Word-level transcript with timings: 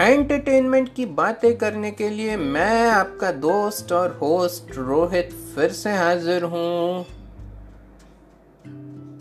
Entertainment 0.00 0.94
की 0.94 1.04
बातें 1.06 1.56
करने 1.58 1.90
के 1.90 2.08
लिए 2.10 2.36
मैं 2.36 2.90
आपका 2.90 3.32
दोस्त 3.32 3.92
और 3.92 4.10
होस्ट 4.22 4.76
रोहित 4.76 5.30
फिर 5.54 5.70
से 5.70 5.90
हाजिर 5.90 6.42
हूँ। 6.42 7.04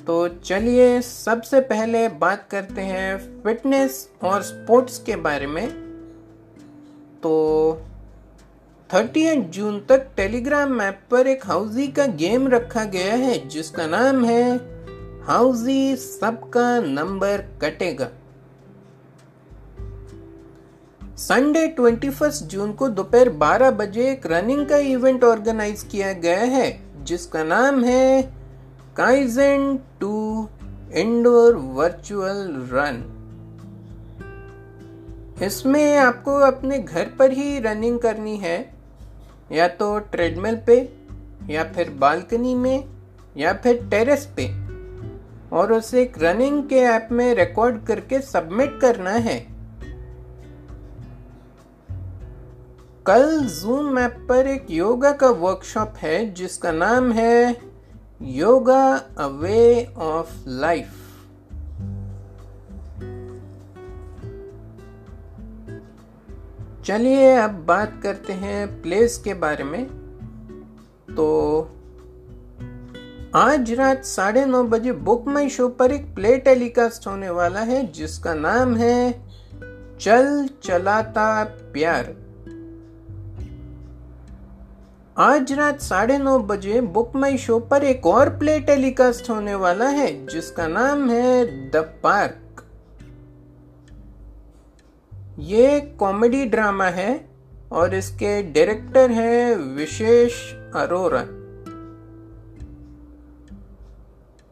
तो 0.05 0.27
चलिए 0.27 1.01
सबसे 1.01 1.59
पहले 1.61 2.07
बात 2.07 2.47
करते 2.51 2.81
हैं 2.81 3.17
फिटनेस 3.43 4.09
और 4.23 4.41
स्पोर्ट्स 4.41 4.99
के 4.99 5.15
बारे 5.15 5.47
में। 5.47 5.69
तो 7.23 7.33
थर्टी 8.89 9.35
जून 9.35 9.79
तक 9.79 10.07
टेलीग्राम 10.17 10.81
ऐप 10.81 11.01
पर 11.11 11.27
एक 11.27 11.45
हाउजी 11.45 11.87
का 11.87 12.05
गेम 12.05 12.47
रखा 12.47 12.83
गया 12.83 13.15
है, 13.15 13.47
जिसका 13.47 13.87
नाम 13.87 14.25
है 14.25 14.55
हाउजी 15.27 15.95
सबका 15.95 16.79
नंबर 16.79 17.37
कटेगा। 17.61 18.09
संडे 21.19 21.75
21 21.79 22.43
जून 22.43 22.73
को 22.73 22.87
दोपहर 22.89 23.29
12 23.29 23.71
बजे 23.71 24.11
एक 24.11 24.27
रनिंग 24.27 24.69
का 24.69 24.77
इवेंट 24.77 25.23
ऑर्गेनाइज 25.23 25.83
किया 25.83 26.13
गया 26.13 26.39
है, 26.39 26.81
जिसका 27.03 27.43
नाम 27.43 27.83
है 27.83 28.21
Kaizen 28.97 29.79
two 29.99 30.47
indoor 30.93 31.55
virtual 31.55 32.69
run 32.71 33.15
इसमें 35.43 35.97
आपको 35.97 36.35
अपने 36.35 36.79
घर 36.79 37.05
पर 37.19 37.31
ही 37.31 37.59
रनिंग 37.59 37.99
करनी 37.99 38.37
है, 38.37 38.73
या 39.51 39.67
तो 39.67 39.99
ट्रेडमिल 39.99 40.55
पे, 40.67 40.93
या 41.49 41.63
फिर 41.63 41.89
बालकनी 41.89 42.55
में, 42.55 42.83
या 43.37 43.53
फिर 43.53 43.87
टेरेस 43.91 44.33
पे। 44.37 44.47
और 45.55 45.73
उसे 45.73 46.01
एक 46.01 46.23
रनिंग 46.23 46.63
के 46.63 46.75
ऐप 46.75 47.09
में 47.11 47.35
रिकॉर्ड 47.35 47.85
करके 47.85 48.21
सबमिट 48.21 48.79
करना 48.81 49.11
है। 49.11 49.48
कल 53.09 53.39
जूम 53.39 53.97
ऐप 53.99 54.17
पर 54.29 54.47
एक 54.47 54.65
योगा 54.71 55.11
का 55.11 55.27
वर्कशॉप 55.27 55.93
है, 55.97 56.33
जिसका 56.33 56.71
नाम 56.71 57.11
है 57.11 57.57
yoga 58.21 58.83
a 59.19 59.25
way 59.27 59.93
of 59.97 60.33
life 60.47 60.91
चलिए 66.85 67.33
अब 67.35 67.65
बात 67.67 67.99
करते 68.03 68.33
हैं 68.33 68.81
प्लेस 68.81 69.17
के 69.17 69.33
बारे 69.33 69.63
में। 69.63 69.85
तो 71.15 71.27
आज 73.35 73.71
रात 73.71 74.05
साढ़े 74.05 74.45
नौ 74.45 74.63
बजे 74.63 74.91
बुक 74.91 75.27
माई 75.27 75.49
शो 75.49 75.67
पर 75.69 75.91
एक 75.91 76.15
प्ले 76.15 76.37
टेलीकास्ट 76.37 77.07
होने 77.07 77.29
वाला 77.29 77.59
है, 77.59 77.91
जिसका 77.91 78.33
नाम 78.33 78.75
है 78.75 79.11
चल 79.99 80.49
चलाता 80.63 81.43
प्यार। 81.43 82.15
आज 85.19 85.51
रात 85.53 85.81
साढ़े 85.81 86.17
नौ 86.17 86.37
बजे 86.39 86.81
बुक 86.81 87.15
माई 87.15 87.37
शो 87.37 87.59
पर 87.59 87.83
एक 87.83 88.05
और 88.07 88.29
प्ले 88.29 88.59
टेलीकास्ट 88.59 89.29
होने 89.29 89.55
वाला 89.55 89.87
है, 89.87 90.27
जिसका 90.27 90.67
नाम 90.67 91.09
है 91.09 91.45
द 91.69 91.75
पार्क। 92.03 92.61
ये 95.39 95.79
कॉमेडी 95.99 96.45
ड्रामा 96.45 96.85
है 96.85 97.29
और 97.71 97.95
इसके 97.95 98.41
डायरेक्टर 98.43 99.11
हैं 99.11 99.55
विशेष 99.55 100.33
अरोरा। 100.75 101.23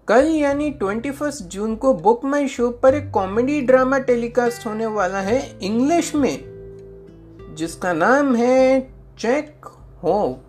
कल 0.07 0.27
यानी 0.27 0.69
21 0.71 1.41
जून 1.43 1.75
को 1.75 1.93
बुक 1.93 2.25
माई 2.25 2.47
शो 2.47 2.69
पर 2.69 2.95
एक 2.95 3.11
कॉमेडी 3.11 3.61
ड्रामा 3.61 3.99
टेलीकास्ट 3.99 4.67
होने 4.67 4.85
वाला 4.85 5.19
है, 5.19 5.39
इंग्लिश 5.59 6.13
में, 6.15 7.55
जिसका 7.57 7.93
नाम 7.93 8.35
है 8.35 8.81
चेक 9.19 9.65
हो 10.03 10.43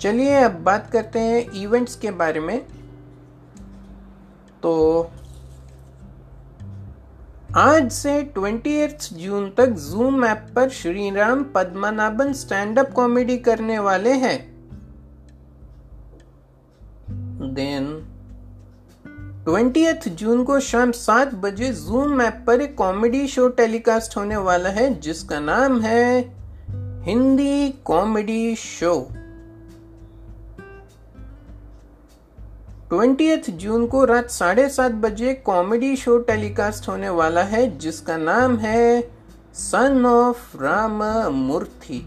चलिए 0.00 0.34
अब 0.34 0.52
बात 0.52 0.90
करते 0.92 1.18
हैं 1.18 1.50
इवेंट्स 1.50 1.96
के 1.96 2.10
बारे 2.10 2.40
में। 2.40 2.58
तो 4.62 5.10
आज 7.56 7.92
से 7.92 8.22
ट्वेंटी 8.22 8.86
जून 9.12 9.50
तक 9.50 9.66
जूम 9.66 10.24
ऐप 10.24 10.46
पर 10.56 10.68
Shriram 10.68 11.44
Padmanabhan 11.44 12.32
stand 12.32 12.78
up 12.78 12.92
comedy 12.92 13.38
करने 13.38 13.78
वाले 13.78 14.12
हैं। 14.12 14.38
देन 17.54 17.86
ट्वेंटी 19.44 20.10
जून 20.10 20.44
को 20.44 20.60
शाम 20.60 20.90
सात 20.92 21.34
बजे 21.34 21.72
जूम 21.72 22.22
ऐप 22.22 22.44
पर 22.46 22.60
एक 22.60 22.76
कॉमेडी 22.76 23.26
शो 23.26 23.48
टेलीकास्ट 23.48 24.16
होने 24.16 24.36
वाला 24.36 24.68
है, 24.68 25.00
जिसका 25.00 25.40
नाम 25.40 25.80
है 25.80 26.20
Hindi 27.04 27.70
comedy 27.84 28.54
show 28.56 29.08
twenty 32.88 33.36
June 33.36 33.86
को 33.86 34.04
रात 34.04 34.30
साढ़े 34.30 34.68
सात 34.68 34.92
बजे 34.92 35.34
कॉमेडी 35.34 35.96
शो 35.96 36.18
टेलीकास्ट 36.18 36.88
होने 36.88 37.08
वाला 37.08 37.42
है, 37.42 37.78
जिसका 37.78 38.16
नाम 38.16 38.56
है 38.56 39.10
son 39.54 40.06
of 40.06 40.56
Ram 40.56 41.02
Murthy 41.34 41.98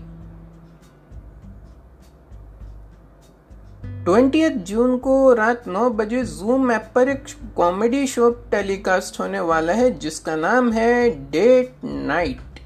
twenty 4.05 4.49
June 4.49 4.97
को 4.97 5.33
रात 5.33 5.67
नौ 5.67 5.89
बजे 5.89 6.23
जूम 6.23 6.71
ऐप 6.71 6.91
पर 6.95 7.09
एक 7.09 7.23
कॉमेडी 7.55 8.07
शो 8.07 8.29
टेलीकास्ट 8.51 9.19
होने 9.19 9.39
वाला 9.39 9.73
है, 9.73 9.99
जिसका 9.99 10.35
नाम 10.35 10.71
है 10.71 11.09
डेट 11.31 11.75
नाइट 11.85 12.59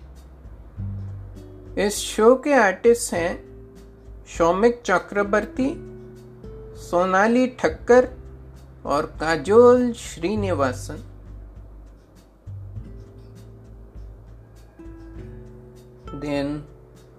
इस 1.80 1.98
शो 1.98 2.36
के 2.36 2.54
आर्टिस्ट 2.54 3.14
हैं 3.14 3.44
सौमिक 4.38 4.81
चक्रवर्ती 4.86 5.70
सोनाली 6.85 7.47
ठक्कर 7.59 8.07
और 8.85 9.06
काजोल 9.19 9.91
श्रीनिवासन। 9.94 11.03
देन, 16.16 16.63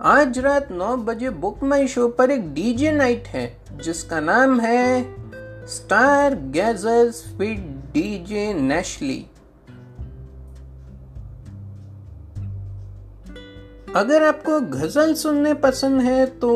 आज 0.00 0.38
रात 0.38 0.71
नौ 0.72 0.97
बजे 0.97 1.31
बुक 1.31 1.62
माई 1.62 1.87
शो 1.88 2.09
पर 2.09 2.31
एक 2.31 2.53
डीजे 2.55 2.93
नाइट 2.93 3.26
है, 3.26 3.47
जिसका 3.82 4.21
नाम 4.21 4.60
है 4.60 5.66
star 5.66 6.34
gazers 6.53 7.25
with 7.37 7.72
DJ 7.94 8.53
Nashly. 8.55 9.25
अगर 13.97 14.22
आपको 14.22 14.60
गज़ल 14.71 15.15
सुनने 15.15 15.55
पसंद 15.60 16.00
है 16.03 16.25
तो 16.38 16.50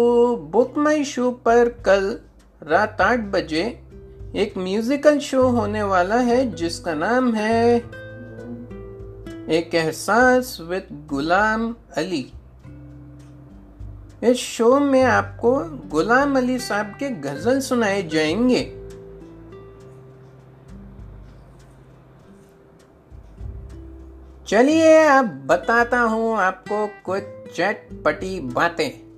बुक 0.53 0.79
माई 0.79 1.05
शो 1.05 1.31
पर 1.45 1.69
कल 1.87 2.19
रात 2.67 3.01
आठ 3.01 3.19
बजे 3.19 3.83
एक 4.37 4.59
म्यूजिकल 4.59 5.19
शो 5.19 5.49
होने 5.49 5.83
वाला 5.83 6.17
है, 6.17 6.55
जिसका 6.55 6.95
नाम 6.95 7.35
है 7.35 7.77
एक 9.49 9.75
एहसास 9.75 10.59
विद 10.61 11.07
गुलाम 11.09 11.75
अली। 11.97 12.33
इस 14.25 14.37
शो 14.37 14.81
में 14.81 15.03
आपको 15.03 15.59
गुलाम 15.89 16.37
अली 16.37 16.59
साहब 16.59 16.87
के 16.87 17.11
गज़ल 17.11 17.61
सुनाए 17.61 18.03
जाएँगे। 18.03 18.65
चलिए, 24.47 24.99
अब 24.99 25.47
बताता 25.47 26.01
हूँ 26.01 26.37
आपको 26.37 26.87
कुछ 26.87 27.23
चटपटी 27.57 28.41
बातें। 28.41 29.10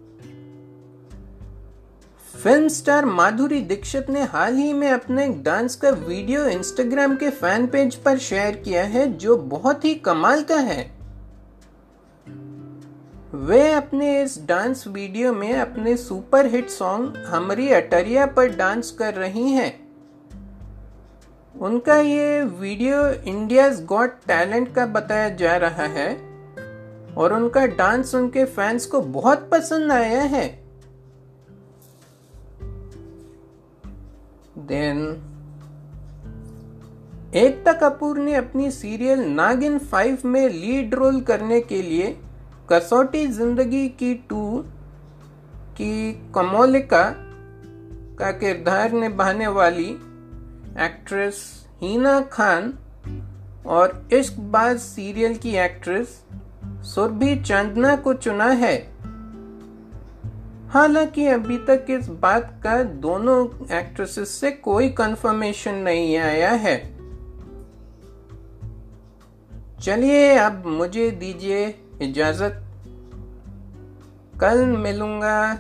फ़िल्म 2.43 2.69
स्टार 2.69 3.05
माधुरी 3.05 3.61
दीक्षित 3.61 4.09
ने 4.11 4.23
हाल 4.23 4.55
ही 4.55 4.73
में 4.73 4.89
अपने 4.91 5.25
एक 5.25 5.43
डांस 5.43 5.75
का 5.77 5.91
वीडियो 5.91 6.45
इंस्टाग्राम 6.45 7.15
के 7.17 7.29
फ़ैन 7.31 7.67
पेज 7.67 7.95
पर 7.95 8.19
शेयर 8.19 8.57
किया 8.57 8.83
है, 8.85 9.07
जो 9.13 9.37
बहुत 9.37 9.85
ही 9.85 9.95
कमाल 9.95 10.43
का 10.43 10.57
है। 10.57 10.83
वे 13.35 13.71
अपने 13.73 14.23
इस 14.23 14.39
डांस 14.49 14.85
वीडियो 14.89 15.33
में 15.33 15.53
अपने 15.53 15.97
सुपर 15.97 16.47
हिट 16.47 16.71
सॉन्ग 16.71 17.17
हमरी 17.27 17.69
अटरिया 17.73 18.27
पर 18.27 18.57
डांस 18.57 18.91
कर 18.91 19.15
रही 19.15 19.51
हैं। 19.51 19.73
उनका 21.55 21.97
ये 21.97 22.43
वीडियो 22.43 23.07
इंडियाज 23.09 23.85
गॉट 23.85 24.19
टैलेंट 24.27 24.75
का 24.75 24.87
बताया 24.89 25.29
जा 25.37 25.57
रहा 25.57 25.87
है, 25.91 26.11
और 27.17 27.33
उनका 27.33 27.67
डांस 27.67 28.15
उनके 28.15 28.45
फैंस 28.47 28.87
को 28.87 29.01
बहुत 29.01 29.49
पसंद 29.53 29.93
आया 29.93 30.23
है। 30.23 30.62
देन। 34.67 35.29
एकता 37.35 37.73
कपूर 37.73 38.19
ने 38.19 38.35
अपनी 38.35 38.71
सीरियल 38.71 39.21
नागिन 39.21 39.79
फाइव 39.79 40.19
में 40.25 40.49
लीड 40.49 40.95
रोल 40.95 41.21
करने 41.21 41.61
के 41.61 41.83
लिए 41.83 42.17
कसौटी 42.73 43.27
ज़िंदगी 43.27 43.89
की 43.89 44.15
टू 44.15 44.65
की 45.77 46.13
कमोलिका 46.35 47.03
का 48.19 48.31
किरदार 48.31 48.93
निभाने 48.93 49.47
वाली 49.47 49.89
एक्ट्रेस 50.85 51.67
हीना 51.83 52.21
खान 52.21 52.73
और 53.67 54.09
इश्क 54.13 54.39
बाज 54.39 54.79
सीरियल 54.79 55.35
की 55.37 55.55
एक्ट्रेस 55.57 56.23
सुरभि 56.85 57.37
चांदना 57.37 57.97
को 57.97 58.15
चुना 58.15 58.45
है। 58.45 58.92
हालाँकि 60.73 61.27
अभी 61.27 61.59
तक 61.59 61.87
इस 61.91 62.09
बात 62.09 62.61
का 62.65 62.83
दोनों 62.83 63.67
एक्ट्रेसेस 63.73 64.29
से 64.29 64.51
कोई 64.51 64.89
कंफर्मेशन 64.89 65.75
नहीं 65.75 66.17
आया 66.17 66.51
है। 66.51 66.97
चलिए, 69.81 70.37
अब 70.37 70.67
मुझे 70.67 71.11
दीजिए 71.11 71.75
इजाज़त। 72.03 72.63
कल 74.41 74.67
मिलूँगा। 74.67 75.59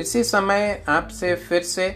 इसी 0.00 0.24
समय 0.24 0.84
आपसे 0.88 1.34
फिर 1.34 1.62
से। 1.62 1.90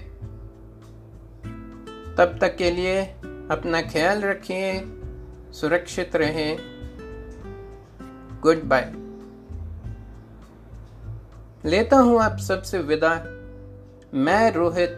तब 2.18 2.38
तक 2.40 2.56
के 2.56 2.70
लिए 2.70 3.02
अपना 3.50 3.82
ख्याल 3.82 4.22
रखिए, 4.22 4.84
सुरक्षित 5.52 6.16
रहें। 6.16 6.58
गुड 8.42 8.62
बाय 8.62 9.01
लेता 11.64 11.96
हूँ 11.96 12.20
आप 12.22 12.38
सबसे 12.38 12.78
विदा। 12.78 13.24
मैं 14.14 14.52
रोहित 14.52 14.90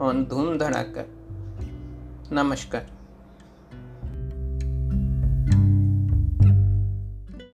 और 0.00 0.14
धूम 0.14 0.58
धड़ाकर। 0.58 1.04
नमस्कार। 2.32 2.99